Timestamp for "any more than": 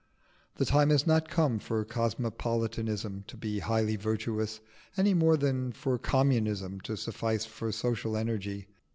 4.97-5.71